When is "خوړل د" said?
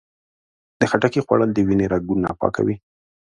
1.25-1.57